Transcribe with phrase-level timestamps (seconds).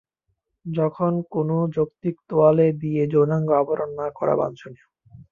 [0.65, 4.87] যখন কোনও যৌক্তিক তোয়ালে দিয়ে যৌনাঙ্গে আবরণ না করা বাঞ্ছনীয়।